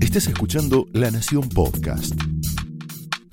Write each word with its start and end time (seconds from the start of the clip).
Estás 0.00 0.28
escuchando 0.28 0.86
La 0.92 1.10
Nación 1.10 1.48
Podcast. 1.48 2.14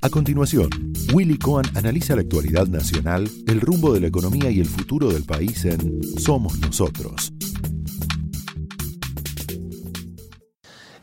A 0.02 0.10
continuación, 0.10 0.70
Willy 1.14 1.38
Cohen 1.38 1.66
analiza 1.76 2.16
la 2.16 2.22
actualidad 2.22 2.68
nacional, 2.68 3.30
el 3.48 3.62
rumbo 3.62 3.94
de 3.94 4.02
la 4.02 4.08
economía 4.08 4.50
y 4.50 4.60
el 4.60 4.66
futuro 4.66 5.10
del 5.10 5.24
país 5.24 5.64
en 5.66 6.02
Somos 6.20 6.60
Nosotros. 6.60 7.32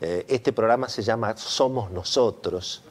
Eh, 0.01 0.25
este 0.27 0.53
programa 0.53 0.87
se 0.87 1.01
llama 1.01 1.35
Somos 1.37 1.91
Nosotros 1.91 2.83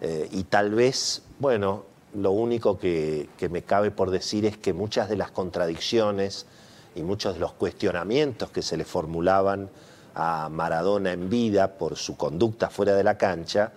eh, 0.00 0.28
y 0.32 0.44
tal 0.44 0.70
vez, 0.72 1.22
bueno, 1.38 1.84
lo 2.14 2.32
único 2.32 2.78
que, 2.78 3.28
que 3.36 3.48
me 3.48 3.62
cabe 3.62 3.90
por 3.90 4.10
decir 4.10 4.46
es 4.46 4.56
que 4.56 4.72
muchas 4.72 5.08
de 5.08 5.16
las 5.16 5.30
contradicciones 5.30 6.46
y 6.94 7.02
muchos 7.02 7.34
de 7.34 7.40
los 7.40 7.52
cuestionamientos 7.52 8.50
que 8.50 8.62
se 8.62 8.76
le 8.76 8.84
formulaban 8.84 9.70
a 10.14 10.48
Maradona 10.48 11.12
en 11.12 11.28
vida 11.28 11.72
por 11.72 11.96
su 11.96 12.16
conducta 12.16 12.70
fuera 12.70 12.94
de 12.94 13.04
la 13.04 13.16
cancha, 13.16 13.72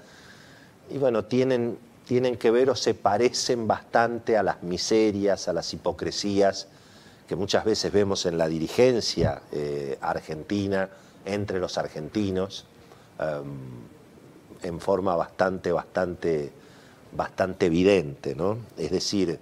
y 0.89 0.97
bueno, 0.97 1.25
tienen, 1.25 1.77
tienen 2.05 2.37
que 2.37 2.51
ver 2.51 2.69
o 2.69 2.75
se 2.75 2.93
parecen 2.93 3.67
bastante 3.67 4.37
a 4.37 4.43
las 4.43 4.63
miserias, 4.63 5.47
a 5.47 5.53
las 5.53 5.73
hipocresías 5.73 6.67
que 7.27 7.35
muchas 7.35 7.65
veces 7.65 7.91
vemos 7.91 8.25
en 8.25 8.37
la 8.37 8.47
dirigencia 8.47 9.41
eh, 9.51 9.97
argentina, 10.01 10.89
entre 11.25 11.59
los 11.59 11.77
argentinos, 11.77 12.65
em, 13.19 13.43
en 14.61 14.79
forma 14.79 15.15
bastante, 15.15 15.71
bastante, 15.71 16.51
bastante 17.15 17.65
evidente, 17.65 18.35
¿no? 18.35 18.57
Es 18.77 18.91
decir, 18.91 19.39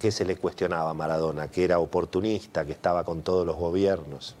¿qué 0.00 0.10
se 0.10 0.24
le 0.24 0.36
cuestionaba 0.36 0.90
a 0.90 0.94
Maradona? 0.94 1.48
Que 1.48 1.64
era 1.64 1.78
oportunista, 1.78 2.64
que 2.64 2.72
estaba 2.72 3.04
con 3.04 3.22
todos 3.22 3.46
los 3.46 3.56
gobiernos. 3.56 4.34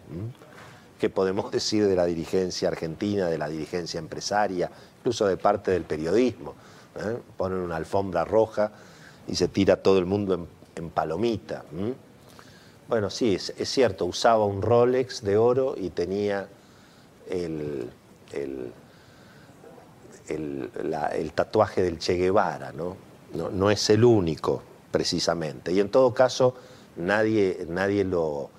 ¿Qué 0.98 1.10
podemos 1.10 1.50
decir 1.50 1.86
de 1.86 1.94
la 1.94 2.06
dirigencia 2.06 2.68
argentina, 2.68 3.26
de 3.26 3.36
la 3.36 3.48
dirigencia 3.48 3.98
empresaria, 3.98 4.70
incluso 4.98 5.26
de 5.26 5.36
parte 5.36 5.70
del 5.70 5.84
periodismo? 5.84 6.54
¿eh? 6.96 7.18
Ponen 7.36 7.58
una 7.58 7.76
alfombra 7.76 8.24
roja 8.24 8.72
y 9.28 9.36
se 9.36 9.48
tira 9.48 9.76
todo 9.76 9.98
el 9.98 10.06
mundo 10.06 10.48
en, 10.74 10.90
palomita. 10.90 11.64
Bueno, 12.88 13.10
sí, 13.10 13.34
es, 13.34 13.52
cierto, 13.64 14.06
usaba 14.06 14.46
un 14.46 14.62
Rolex 14.62 15.22
de 15.22 15.36
oro 15.36 15.74
y 15.76 15.90
tenía 15.90 16.48
el, 17.28 17.90
el, 18.32 18.72
tatuaje 21.34 21.82
del 21.82 21.98
Che 21.98 22.14
Guevara, 22.14 22.72
¿no? 22.72 22.96
¿no? 23.34 23.50
No 23.50 23.70
es 23.70 23.90
el 23.90 24.02
único, 24.02 24.62
precisamente. 24.90 25.72
Y 25.72 25.80
en 25.80 25.90
todo 25.90 26.14
caso, 26.14 26.54
nadie, 26.96 27.66
nadie 27.68 28.04
lo. 28.04 28.50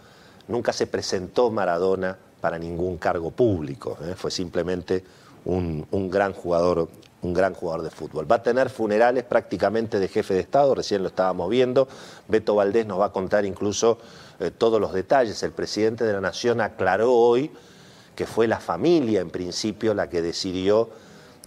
Nunca 0.47 0.71
se 0.71 0.87
presentó 0.87 1.49
Maradona 1.51 2.17
para 2.41 2.57
ningún 2.57 2.97
cargo 2.97 3.31
público. 3.31 3.97
¿eh? 4.01 4.13
Fue 4.15 4.31
simplemente 4.31 5.03
un, 5.45 6.09
gran 6.09 6.33
jugador, 6.33 6.89
un 7.21 7.33
gran 7.33 7.53
jugador 7.53 7.83
de 7.83 7.89
fútbol. 7.89 8.29
Va 8.29 8.37
a 8.37 8.43
tener 8.43 8.69
funerales 8.69 9.23
prácticamente 9.23 9.99
de 9.99 10.07
jefe 10.07 10.33
de 10.33 10.41
Estado, 10.41 10.75
recién 10.75 11.01
lo 11.01 11.09
estábamos 11.09 11.49
viendo. 11.49 11.87
Beto 12.27 12.55
Valdés 12.55 12.85
nos 12.85 12.99
va 12.99 13.05
a 13.05 13.11
contar 13.11 13.45
incluso 13.45 13.97
eh, 14.39 14.51
todos 14.51 14.79
los 14.79 14.93
detalles. 14.93 15.41
El 15.43 15.51
presidente 15.51 16.03
de 16.03 16.13
la 16.13 16.21
Nación 16.21 16.61
aclaró 16.61 17.13
hoy 17.13 17.51
que 18.15 18.25
fue 18.25 18.47
la 18.47 18.59
familia 18.59 19.21
en 19.21 19.29
principio 19.29 19.93
la 19.93 20.09
que 20.09 20.21
decidió 20.21 20.89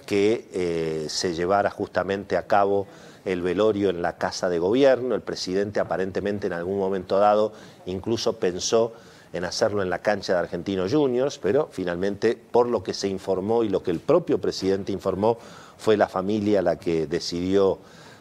que 0.07 0.49
eh, 0.53 1.07
se 1.09 1.35
llevara 1.35 1.71
justamente 1.71 2.37
a 2.37 2.47
cabo 2.47 2.87
el 3.25 3.43
velorio 3.43 3.91
en 3.91 4.03
la 4.03 4.17
casa 4.17 4.49
de 4.49 4.59
gobierno. 4.59 5.15
El 5.15 5.21
presidente 5.21 5.81
aparentemente 5.81 6.47
en 6.47 6.53
algún 6.53 6.79
momento 6.79 7.19
dado 7.19 7.53
incluso 7.87 8.37
pensó 8.37 8.93
en 9.33 9.45
hacerlo 9.45 9.83
en 9.83 9.91
la 9.91 10.01
cancha 10.01 10.35
de 10.35 10.39
Argentinos 10.41 10.93
Juniors, 10.93 11.39
pero 11.39 11.69
finalmente, 11.71 12.37
por 12.37 12.69
lo 12.69 12.83
que 12.83 12.95
se 12.95 13.09
informó 13.09 13.63
y 13.63 13.69
lo 13.69 13.83
que 13.83 13.91
el 13.91 14.01
propio 14.01 14.41
presidente 14.41 14.93
informó, 14.93 15.39
fue 15.79 15.97
la 15.97 16.09
familia 16.09 16.63
la 16.63 16.77
que 16.77 17.07
decidió 17.07 17.79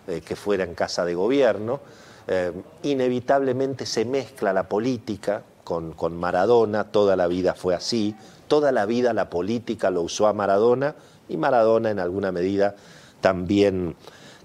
eh, 0.08 0.22
que 0.22 0.36
fuera 0.36 0.64
en 0.64 0.76
casa 0.76 1.06
de 1.06 1.16
gobierno. 1.16 1.80
Eh, 2.28 2.52
inevitablemente 2.84 3.86
se 3.86 4.06
mezcla 4.06 4.54
la 4.54 4.70
política 4.70 5.44
con, 5.64 6.18
Maradona, 6.18 6.86
toda 6.86 7.16
la 7.16 7.28
vida 7.28 7.54
fue 7.54 7.76
así, 7.76 8.16
toda 8.48 8.72
la 8.72 8.88
vida 8.88 9.14
la 9.14 9.30
política 9.30 9.92
lo 9.92 10.02
usó 10.02 10.26
a 10.26 10.34
Maradona 10.34 10.96
y 11.28 11.38
Maradona 11.38 11.92
en 11.92 12.00
alguna 12.00 12.32
medida 12.32 12.76
también, 13.22 13.96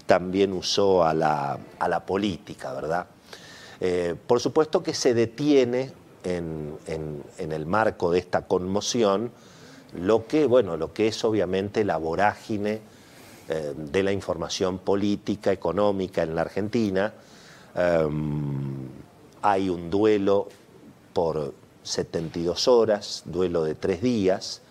también 0.05 0.53
usó 0.53 1.03
a 1.03 1.15
la, 1.15 1.57
a 1.79 1.89
la 1.89 2.05
política, 2.05 2.73
¿verdad? 2.73 3.07
Eh, 3.79 4.15
por 4.27 4.39
supuesto 4.39 4.83
que 4.83 4.93
se 4.93 5.13
detiene 5.15 5.91
en, 6.25 6.77
el 7.37 7.65
marco 7.65 8.11
de 8.11 8.19
esta 8.19 8.47
conmoción 8.47 9.31
lo 9.93 10.27
que, 10.27 10.45
bueno, 10.45 10.75
lo 10.75 10.91
que 10.93 11.07
es 11.07 11.23
obviamente 11.23 11.85
la 11.85 11.97
vorágine 11.97 12.81
eh, 13.47 13.73
de 13.75 14.03
la 14.03 14.11
información 14.11 14.79
política, 14.79 15.51
económica 15.51 16.23
en 16.23 16.35
la 16.35 16.41
Argentina. 16.41 17.13
Em, 17.75 18.89
hay 19.41 19.69
un 19.69 19.89
duelo 19.89 20.49
por 21.13 21.53
72 21.83 22.67
horas, 22.67 23.23
duelo 23.25 23.63
de 23.63 23.75
tres 23.75 24.01
días, 24.01 24.61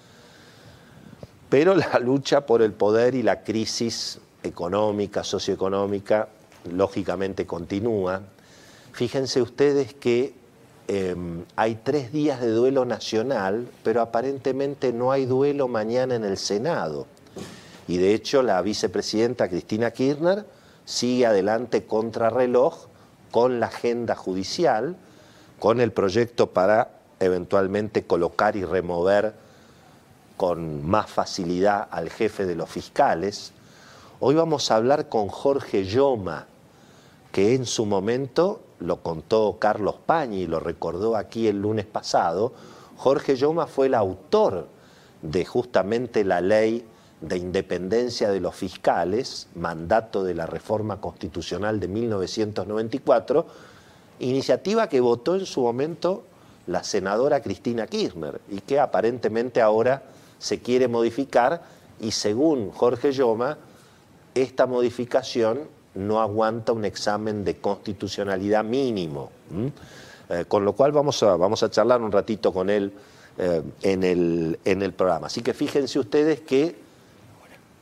pero 1.48 1.74
la 1.74 1.98
lucha 2.00 2.44
por 2.44 2.60
el 2.60 2.72
poder 2.72 3.14
y 3.14 3.22
la 3.22 3.42
crisis 3.42 4.18
económica, 4.42 5.24
socioeconómica, 5.24 6.28
lógicamente 6.70 7.46
continúa. 7.46 8.20
Fíjense 8.92 9.40
ustedes 9.40 9.94
que 9.94 10.43
Em, 10.86 11.44
hay 11.56 11.76
tres 11.76 12.12
días 12.12 12.40
de 12.40 12.50
duelo 12.50 12.84
nacional, 12.84 13.68
pero 13.82 14.02
aparentemente 14.02 14.92
no 14.92 15.12
hay 15.12 15.24
duelo 15.24 15.66
mañana 15.66 16.14
en 16.14 16.24
el 16.24 16.36
Senado. 16.36 17.06
Y 17.88 17.96
de 17.96 18.14
hecho 18.14 18.42
la 18.42 18.60
vicepresidenta 18.60 19.48
Cristina 19.48 19.90
Kirchner 19.92 20.44
sigue 20.84 21.24
adelante 21.26 21.86
contra 21.86 22.28
reloj 22.28 22.86
con 23.30 23.60
la 23.60 23.66
agenda 23.66 24.14
judicial, 24.14 24.96
con 25.58 25.80
el 25.80 25.92
proyecto 25.92 26.50
para 26.50 26.90
eventualmente 27.18 28.04
colocar 28.04 28.54
y 28.56 28.64
remover 28.64 29.34
con 30.36 30.86
más 30.86 31.10
facilidad 31.10 31.88
al 31.90 32.10
jefe 32.10 32.44
de 32.44 32.56
los 32.56 32.68
fiscales. 32.68 33.52
Hoy 34.20 34.34
vamos 34.34 34.70
a 34.70 34.76
hablar 34.76 35.08
con 35.08 35.28
Jorge 35.28 35.84
Yoma, 35.84 36.46
que 37.32 37.54
en 37.54 37.64
su 37.64 37.86
momento 37.86 38.63
lo 38.80 39.02
contó 39.02 39.58
Carlos 39.58 39.96
Pañi, 40.04 40.46
lo 40.46 40.60
recordó 40.60 41.16
aquí 41.16 41.48
el 41.48 41.60
lunes 41.60 41.86
pasado, 41.86 42.52
Jorge 42.96 43.36
Yoma 43.36 43.66
fue 43.66 43.86
el 43.86 43.94
autor 43.94 44.68
de 45.22 45.44
justamente 45.44 46.24
la 46.24 46.40
ley 46.40 46.84
de 47.20 47.38
independencia 47.38 48.30
de 48.30 48.40
los 48.40 48.54
fiscales, 48.54 49.48
mandato 49.54 50.22
de 50.22 50.34
la 50.34 50.46
reforma 50.46 51.00
constitucional 51.00 51.80
de 51.80 51.88
1994, 51.88 53.46
iniciativa 54.20 54.88
que 54.88 55.00
votó 55.00 55.34
en 55.34 55.46
su 55.46 55.62
momento 55.62 56.24
la 56.66 56.84
senadora 56.84 57.40
Cristina 57.40 57.86
Kirchner 57.86 58.40
y 58.48 58.60
que 58.60 58.78
aparentemente 58.78 59.60
ahora 59.60 60.02
se 60.38 60.60
quiere 60.60 60.88
modificar 60.88 61.62
y 62.00 62.10
según 62.10 62.70
Jorge 62.70 63.12
Yoma, 63.12 63.58
esta 64.34 64.66
modificación 64.66 65.60
no 65.94 66.20
aguanta 66.20 66.72
un 66.72 66.84
examen 66.84 67.44
de 67.44 67.56
constitucionalidad 67.56 68.64
mínimo. 68.64 69.30
Eh, 70.28 70.44
con 70.48 70.64
lo 70.64 70.72
cual 70.72 70.92
vamos 70.92 71.22
a, 71.22 71.36
vamos 71.36 71.62
a 71.62 71.70
charlar 71.70 72.00
un 72.00 72.10
ratito 72.10 72.52
con 72.52 72.70
él 72.70 72.92
eh, 73.36 73.62
en, 73.82 74.02
el, 74.02 74.58
en, 74.64 74.82
el, 74.82 74.92
programa. 74.92 75.26
Así 75.26 75.42
que 75.42 75.52
fíjense 75.52 75.98
ustedes 75.98 76.40
que 76.40 76.76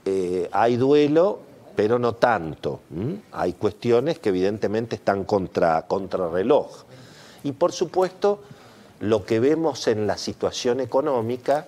eh, 0.05 0.49
hay 0.51 0.77
duelo, 0.77 1.41
pero 1.77 1.99
no 1.99 2.15
tanto. 2.15 2.81
Hay 3.33 3.55
cuestiones 3.55 4.19
que 4.19 4.31
evidentemente 4.31 4.97
están 4.97 5.25
contra, 5.25 5.87
contra 5.87 6.29
reloj. 6.29 6.85
Y 7.45 7.53
por 7.53 7.73
supuesto, 7.73 8.43
lo 9.01 9.25
que 9.25 9.41
vemos 9.41 9.87
en 9.87 10.07
la 10.07 10.19
situación 10.19 10.81
económica, 10.81 11.67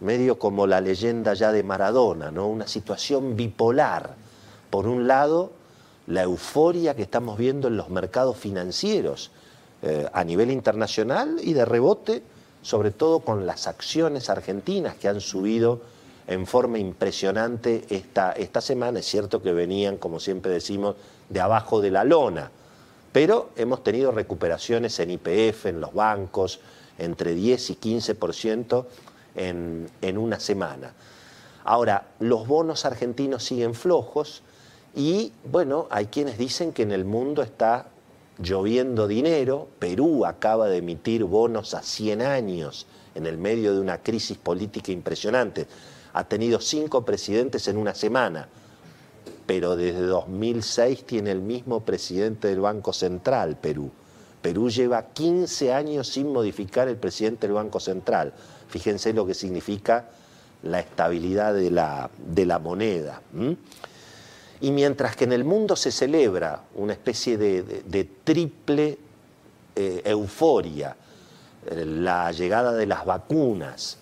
medio 0.00 0.38
como 0.38 0.66
la 0.66 0.80
leyenda 0.80 1.34
ya 1.34 1.50
de 1.50 1.62
Maradona, 1.62 2.30
¿no? 2.30 2.46
una 2.46 2.66
situación 2.66 3.36
bipolar. 3.36 4.14
Por 4.70 4.86
un 4.86 5.06
lado, 5.06 5.52
la 6.06 6.22
euforia 6.22 6.94
que 6.94 7.02
estamos 7.02 7.38
viendo 7.38 7.68
en 7.68 7.76
los 7.76 7.88
mercados 7.88 8.36
financieros 8.36 9.30
eh, 9.82 10.08
a 10.12 10.24
nivel 10.24 10.50
internacional 10.50 11.36
y 11.42 11.52
de 11.52 11.64
rebote, 11.64 12.22
sobre 12.62 12.90
todo 12.90 13.20
con 13.20 13.46
las 13.46 13.66
acciones 13.66 14.30
argentinas 14.30 14.94
que 14.94 15.08
han 15.08 15.20
subido 15.20 15.80
en 16.26 16.46
forma 16.46 16.78
impresionante 16.78 17.84
esta, 17.90 18.32
esta 18.32 18.60
semana. 18.60 19.00
Es 19.00 19.06
cierto 19.06 19.42
que 19.42 19.52
venían, 19.52 19.96
como 19.96 20.20
siempre 20.20 20.52
decimos, 20.52 20.96
de 21.28 21.40
abajo 21.40 21.80
de 21.80 21.90
la 21.90 22.04
lona, 22.04 22.50
pero 23.12 23.50
hemos 23.56 23.82
tenido 23.82 24.10
recuperaciones 24.10 24.98
en 25.00 25.10
IPF, 25.10 25.66
en 25.66 25.80
los 25.80 25.92
bancos, 25.92 26.60
entre 26.98 27.34
10 27.34 27.70
y 27.70 27.74
15% 27.76 28.86
en, 29.36 29.88
en 30.00 30.18
una 30.18 30.40
semana. 30.40 30.92
Ahora, 31.64 32.08
los 32.20 32.46
bonos 32.46 32.84
argentinos 32.84 33.44
siguen 33.44 33.74
flojos, 33.74 34.42
y 34.96 35.32
bueno, 35.50 35.88
hay 35.90 36.06
quienes 36.06 36.38
dicen 36.38 36.72
que 36.72 36.82
en 36.82 36.92
el 36.92 37.04
mundo 37.04 37.42
está 37.42 37.86
lloviendo 38.38 39.08
dinero. 39.08 39.68
Perú 39.78 40.24
acaba 40.24 40.68
de 40.68 40.78
emitir 40.78 41.24
bonos 41.24 41.74
a 41.74 41.82
100 41.82 42.22
años 42.22 42.86
en 43.14 43.26
el 43.26 43.38
medio 43.38 43.74
de 43.74 43.80
una 43.80 43.98
crisis 43.98 44.38
política 44.38 44.92
impresionante. 44.92 45.66
Ha 46.12 46.24
tenido 46.24 46.60
cinco 46.60 47.04
presidentes 47.04 47.66
en 47.66 47.76
una 47.76 47.94
semana, 47.94 48.48
pero 49.46 49.74
desde 49.74 50.02
2006 50.02 51.04
tiene 51.04 51.32
el 51.32 51.40
mismo 51.40 51.80
presidente 51.80 52.48
del 52.48 52.60
Banco 52.60 52.92
Central, 52.92 53.56
Perú. 53.60 53.90
Perú 54.40 54.68
lleva 54.68 55.06
15 55.06 55.72
años 55.72 56.06
sin 56.06 56.32
modificar 56.32 56.86
el 56.86 56.96
presidente 56.96 57.46
del 57.46 57.54
Banco 57.54 57.80
Central. 57.80 58.32
Fíjense 58.68 59.12
lo 59.12 59.26
que 59.26 59.34
significa 59.34 60.08
la 60.62 60.80
estabilidad 60.80 61.54
de 61.54 61.70
la, 61.70 62.10
de 62.18 62.46
la 62.46 62.58
moneda. 62.58 63.22
Y 64.60 64.70
mientras 64.70 65.16
que 65.16 65.24
en 65.24 65.32
el 65.32 65.44
mundo 65.44 65.76
se 65.76 65.90
celebra 65.90 66.62
una 66.76 66.92
especie 66.92 67.36
de, 67.36 68.08
triple 68.24 68.98
eh, 69.74 70.02
euforia, 70.04 70.96
eh, 71.66 71.84
la 71.84 72.30
llegada 72.32 72.72
de 72.72 72.86
las 72.86 73.04
vacunas, 73.04 73.98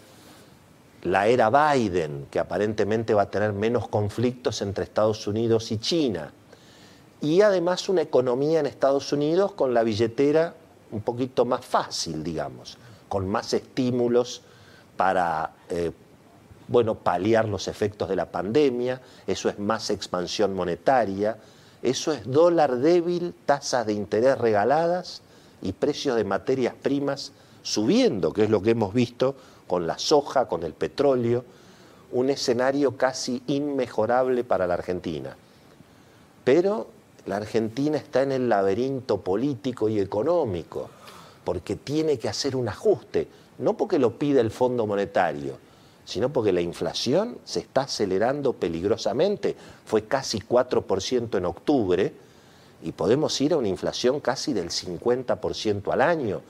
la 1.02 1.26
era 1.26 1.50
Biden, 1.50 2.26
que 2.30 2.38
aparentemente 2.38 3.14
va 3.14 3.22
a 3.22 3.30
tener 3.30 3.52
menos 3.52 3.88
conflictos 3.88 4.62
entre 4.62 4.84
Estados 4.84 5.26
Unidos 5.26 5.72
y 5.72 5.78
China, 5.78 6.32
y 7.20 7.40
además 7.40 7.88
una 7.88 8.02
economía 8.02 8.60
en 8.60 8.66
Estados 8.66 9.12
Unidos 9.12 9.52
con 9.52 9.74
la 9.74 9.82
billetera 9.82 10.54
un 10.90 11.00
poquito 11.00 11.44
más 11.44 11.64
fácil, 11.64 12.22
digamos, 12.22 12.76
con 13.08 13.28
más 13.28 13.52
estímulos 13.54 14.42
para 14.96 15.52
eh, 15.70 15.92
bueno, 16.72 16.94
paliar 16.94 17.46
los 17.46 17.68
efectos 17.68 18.08
de 18.08 18.16
la 18.16 18.30
pandemia, 18.30 19.00
eso 19.26 19.50
es 19.50 19.58
más 19.58 19.90
expansión 19.90 20.54
monetaria, 20.54 21.36
eso 21.82 22.12
es 22.12 22.28
dólar 22.28 22.78
débil, 22.78 23.34
tasas 23.44 23.86
de 23.86 23.92
interés 23.92 24.38
regaladas 24.38 25.20
y 25.60 25.72
precios 25.72 26.16
de 26.16 26.24
materias 26.24 26.74
primas 26.80 27.32
subiendo, 27.62 28.32
que 28.32 28.44
es 28.44 28.50
lo 28.50 28.62
que 28.62 28.70
hemos 28.70 28.94
visto 28.94 29.36
con 29.66 29.86
la 29.86 29.98
soja, 29.98 30.48
con 30.48 30.62
el 30.62 30.72
petróleo, 30.72 31.44
un 32.12 32.30
escenario 32.30 32.96
casi 32.96 33.42
inmejorable 33.48 34.42
para 34.42 34.66
la 34.66 34.74
Argentina. 34.74 35.36
Pero 36.42 36.88
la 37.26 37.36
Argentina 37.36 37.98
está 37.98 38.22
en 38.22 38.32
el 38.32 38.48
laberinto 38.48 39.20
político 39.20 39.90
y 39.90 40.00
económico, 40.00 40.88
porque 41.44 41.76
tiene 41.76 42.18
que 42.18 42.30
hacer 42.30 42.56
un 42.56 42.68
ajuste, 42.68 43.28
no 43.58 43.74
porque 43.76 43.98
lo 43.98 44.18
pide 44.18 44.40
el 44.40 44.50
Fondo 44.50 44.86
Monetario, 44.86 45.58
sino 46.04 46.32
porque 46.32 46.52
la 46.52 46.60
inflación 46.60 47.38
se 47.44 47.60
está 47.60 47.82
acelerando 47.82 48.52
peligrosamente. 48.52 49.56
Fue 49.84 50.04
casi 50.04 50.40
4% 50.40 51.38
en 51.38 51.44
octubre 51.44 52.12
y 52.82 52.92
podemos 52.92 53.40
ir 53.40 53.52
a 53.52 53.56
una 53.56 53.68
inflación 53.68 54.20
casi 54.20 54.52
del 54.52 54.70
50% 54.70 55.92
al 55.92 56.00
año. 56.00 56.40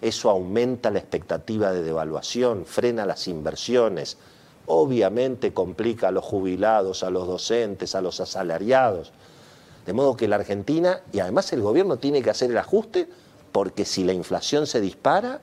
Eso 0.00 0.30
aumenta 0.30 0.90
la 0.90 0.98
expectativa 0.98 1.72
de 1.72 1.82
devaluación, 1.82 2.64
frena 2.66 3.06
las 3.06 3.28
inversiones, 3.28 4.16
obviamente 4.66 5.52
complica 5.52 6.08
a 6.08 6.10
los 6.10 6.24
jubilados, 6.24 7.02
a 7.02 7.10
los 7.10 7.26
docentes, 7.26 7.94
a 7.94 8.00
los 8.00 8.20
asalariados. 8.20 9.12
De 9.86 9.92
modo 9.92 10.16
que 10.16 10.28
la 10.28 10.36
Argentina, 10.36 11.00
y 11.12 11.20
además 11.20 11.52
el 11.52 11.60
gobierno 11.60 11.98
tiene 11.98 12.22
que 12.22 12.30
hacer 12.30 12.50
el 12.50 12.58
ajuste, 12.58 13.08
porque 13.50 13.84
si 13.84 14.04
la 14.04 14.12
inflación 14.12 14.66
se 14.66 14.80
dispara, 14.80 15.40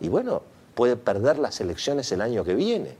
y 0.00 0.08
bueno, 0.08 0.42
puede 0.74 0.96
perder 0.96 1.38
las 1.38 1.60
elecciones 1.60 2.10
el 2.12 2.20
año 2.20 2.44
que 2.44 2.54
viene. 2.54 2.96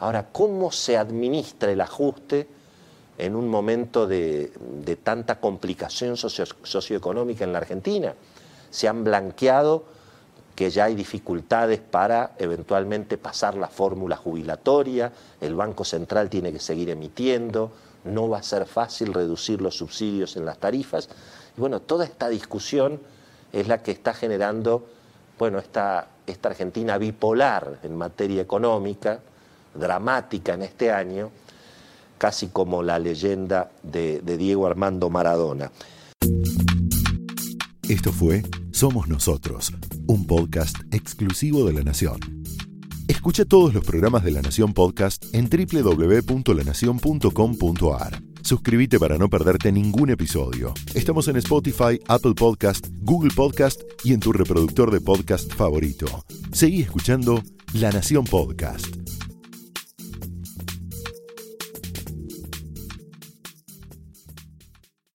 Ahora, 0.00 0.28
¿cómo 0.30 0.70
se 0.70 0.96
administra 0.96 1.72
el 1.72 1.80
ajuste 1.80 2.46
en 3.16 3.34
un 3.34 3.48
momento 3.48 4.06
de, 4.06 4.52
tanta 5.02 5.40
complicación 5.40 6.16
socioeconómica 6.16 7.44
en 7.44 7.52
la 7.52 7.58
Argentina? 7.58 8.14
Se 8.70 8.86
han 8.86 9.02
blanqueado 9.02 9.84
que 10.54 10.70
ya 10.70 10.84
hay 10.84 10.94
dificultades 10.94 11.78
para 11.78 12.32
eventualmente 12.38 13.16
pasar 13.16 13.54
la 13.54 13.68
fórmula 13.68 14.16
jubilatoria, 14.16 15.12
el 15.40 15.54
Banco 15.54 15.84
Central 15.84 16.28
tiene 16.28 16.52
que 16.52 16.58
seguir 16.58 16.90
emitiendo, 16.90 17.70
no 18.04 18.28
va 18.28 18.38
a 18.38 18.42
ser 18.42 18.66
fácil 18.66 19.14
reducir 19.14 19.60
los 19.60 19.76
subsidios 19.76 20.36
en 20.36 20.44
las 20.44 20.58
tarifas. 20.58 21.08
Y 21.56 21.60
bueno, 21.60 21.80
toda 21.80 22.04
esta 22.04 22.28
discusión 22.28 23.00
es 23.52 23.68
la 23.68 23.82
que 23.82 23.92
está 23.92 24.14
generando, 24.14 24.86
bueno, 25.38 25.58
esta, 25.58 26.08
esta 26.26 26.48
Argentina 26.48 26.98
bipolar 26.98 27.78
en 27.84 27.96
materia 27.96 28.42
económica, 28.42 29.20
dramática 29.78 30.54
en 30.54 30.62
este 30.62 30.90
año, 30.90 31.30
casi 32.18 32.48
como 32.48 32.82
la 32.82 32.98
leyenda 32.98 33.70
de, 33.82 34.20
Diego 34.20 34.66
Armando 34.66 35.10
Maradona. 35.10 35.70
Esto 37.88 38.12
fue 38.12 38.42
Somos 38.72 39.08
Nosotros, 39.08 39.72
un 40.06 40.26
podcast 40.26 40.76
exclusivo 40.92 41.64
de 41.64 41.72
La 41.72 41.82
Nación. 41.82 42.20
Escucha 43.08 43.46
todos 43.46 43.72
los 43.72 43.84
programas 43.84 44.24
de 44.24 44.32
La 44.32 44.42
Nación 44.42 44.74
Podcast 44.74 45.24
en 45.32 45.48
www.lanacion.com.ar. 45.48 48.22
Suscríbete 48.42 48.98
para 48.98 49.18
no 49.18 49.28
perderte 49.28 49.72
ningún 49.72 50.10
episodio. 50.10 50.74
Estamos 50.94 51.28
en 51.28 51.36
Spotify, 51.36 52.00
Apple 52.06 52.34
Podcast, 52.34 52.86
Google 53.00 53.32
Podcast 53.34 53.82
y 54.04 54.12
en 54.12 54.20
tu 54.20 54.32
reproductor 54.32 54.90
de 54.90 55.00
podcast 55.00 55.52
favorito. 55.52 56.06
Seguí 56.52 56.82
escuchando 56.82 57.42
La 57.74 57.90
Nación 57.90 58.24
Podcast. 58.24 58.97